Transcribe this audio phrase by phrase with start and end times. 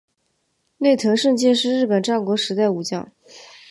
[0.79, 3.11] 内藤胜介是日本战国时代武将。